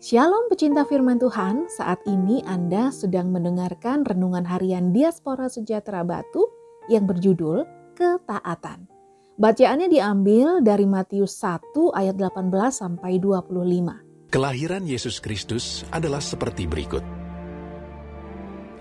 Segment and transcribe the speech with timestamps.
[0.00, 6.48] Shalom pecinta firman Tuhan, saat ini Anda sedang mendengarkan renungan harian Diaspora Sejahtera Batu
[6.88, 7.68] yang berjudul
[8.00, 8.88] Ketaatan.
[9.36, 12.32] Bacaannya diambil dari Matius 1 ayat 18
[12.72, 14.32] sampai 25.
[14.32, 17.04] Kelahiran Yesus Kristus adalah seperti berikut.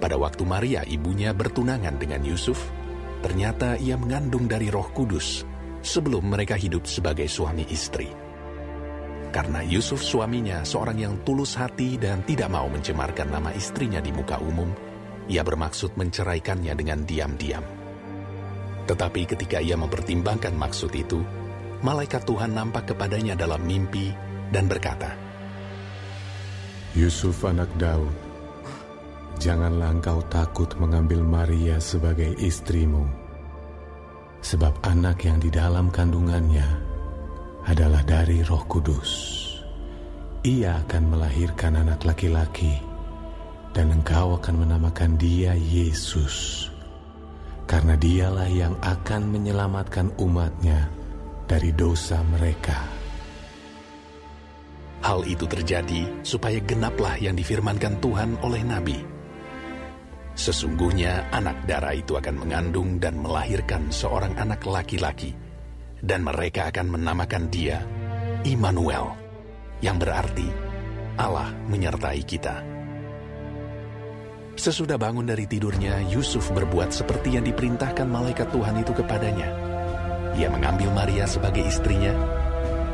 [0.00, 2.72] Pada waktu Maria ibunya bertunangan dengan Yusuf,
[3.20, 5.44] ternyata ia mengandung dari Roh Kudus
[5.84, 8.21] sebelum mereka hidup sebagai suami istri.
[9.32, 14.36] Karena Yusuf suaminya seorang yang tulus hati dan tidak mau mencemarkan nama istrinya di muka
[14.44, 14.68] umum,
[15.24, 17.64] ia bermaksud menceraikannya dengan diam-diam.
[18.84, 21.24] Tetapi ketika ia mempertimbangkan maksud itu,
[21.80, 24.12] malaikat Tuhan nampak kepadanya dalam mimpi
[24.52, 25.16] dan berkata,
[26.92, 28.12] Yusuf anak Daud,
[29.40, 33.08] janganlah engkau takut mengambil Maria sebagai istrimu,
[34.44, 36.91] sebab anak yang di dalam kandungannya
[37.66, 39.10] adalah dari Roh Kudus.
[40.42, 42.74] Ia akan melahirkan anak laki-laki,
[43.70, 46.66] dan engkau akan menamakan dia Yesus,
[47.70, 50.90] karena dialah yang akan menyelamatkan umatnya
[51.46, 52.82] dari dosa mereka.
[55.02, 58.98] Hal itu terjadi supaya genaplah yang difirmankan Tuhan oleh Nabi.
[60.32, 65.34] Sesungguhnya anak darah itu akan mengandung dan melahirkan seorang anak laki-laki,
[66.02, 67.78] dan mereka akan menamakan dia
[68.42, 69.14] Immanuel,
[69.78, 70.50] yang berarti
[71.14, 72.58] Allah menyertai kita.
[74.58, 79.48] Sesudah bangun dari tidurnya, Yusuf berbuat seperti yang diperintahkan malaikat Tuhan itu kepadanya.
[80.36, 82.12] Ia mengambil Maria sebagai istrinya,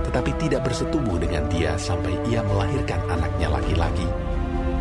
[0.04, 4.08] tetapi tidak bersetubuh dengan dia sampai ia melahirkan anaknya laki-laki,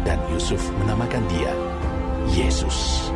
[0.03, 1.51] dan Yusuf menamakan dia
[2.35, 3.09] Yesus.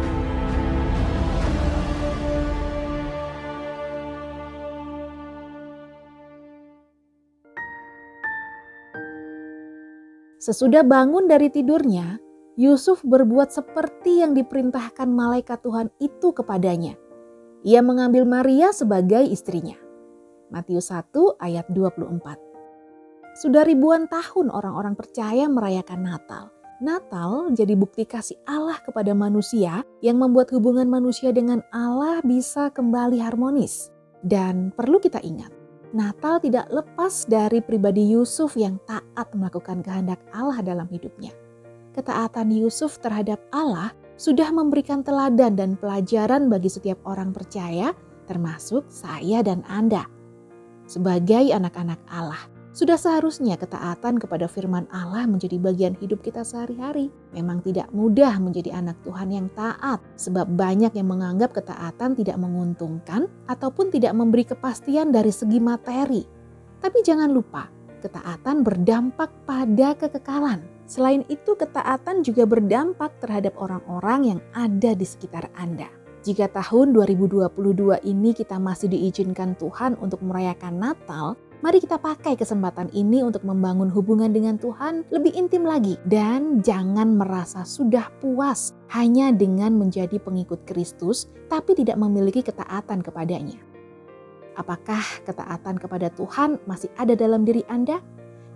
[10.41, 12.18] Sesudah bangun dari tidurnya,
[12.57, 16.97] Yusuf berbuat seperti yang diperintahkan malaikat Tuhan itu kepadanya.
[17.62, 19.78] Ia mengambil Maria sebagai istrinya.
[20.50, 23.38] Matius 1 ayat 24.
[23.38, 26.50] Sudah ribuan tahun orang-orang percaya merayakan Natal.
[26.81, 33.22] Natal jadi bukti kasih Allah kepada manusia yang membuat hubungan manusia dengan Allah bisa kembali
[33.22, 33.94] harmonis.
[34.25, 35.53] Dan perlu kita ingat,
[35.91, 41.35] Natal tidak lepas dari pribadi Yusuf yang taat melakukan kehendak Allah dalam hidupnya.
[41.91, 47.91] Ketaatan Yusuf terhadap Allah sudah memberikan teladan dan pelajaran bagi setiap orang percaya,
[48.28, 50.07] termasuk saya dan Anda.
[50.88, 57.12] Sebagai anak-anak Allah, sudah seharusnya ketaatan kepada firman Allah menjadi bagian hidup kita sehari-hari.
[57.36, 63.28] Memang tidak mudah menjadi anak Tuhan yang taat, sebab banyak yang menganggap ketaatan tidak menguntungkan
[63.52, 66.24] ataupun tidak memberi kepastian dari segi materi.
[66.80, 67.68] Tapi jangan lupa,
[68.00, 70.64] ketaatan berdampak pada kekekalan.
[70.88, 75.92] Selain itu, ketaatan juga berdampak terhadap orang-orang yang ada di sekitar Anda.
[76.22, 77.50] Jika tahun 2022
[78.06, 83.86] ini kita masih diizinkan Tuhan untuk merayakan Natal, Mari kita pakai kesempatan ini untuk membangun
[83.94, 90.66] hubungan dengan Tuhan lebih intim lagi dan jangan merasa sudah puas hanya dengan menjadi pengikut
[90.66, 93.62] Kristus tapi tidak memiliki ketaatan kepadanya.
[94.58, 98.02] Apakah ketaatan kepada Tuhan masih ada dalam diri Anda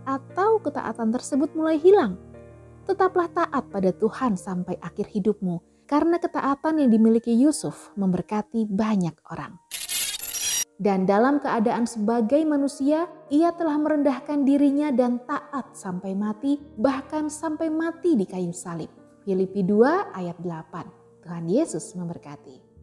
[0.09, 2.17] atau ketaatan tersebut mulai hilang?
[2.89, 9.61] Tetaplah taat pada Tuhan sampai akhir hidupmu karena ketaatan yang dimiliki Yusuf memberkati banyak orang.
[10.75, 17.71] Dan dalam keadaan sebagai manusia, ia telah merendahkan dirinya dan taat sampai mati, bahkan sampai
[17.71, 18.91] mati di kayu salib.
[19.23, 21.23] Filipi 2 ayat 8.
[21.23, 22.74] Tuhan Yesus memberkati.